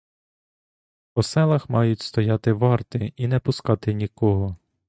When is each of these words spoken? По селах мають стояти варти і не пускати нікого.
По 1.13 1.23
селах 1.23 1.69
мають 1.69 2.01
стояти 2.01 2.53
варти 2.53 3.13
і 3.15 3.27
не 3.27 3.39
пускати 3.39 3.93
нікого. 3.93 4.57